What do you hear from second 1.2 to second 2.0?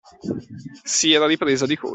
ripresa di colpo.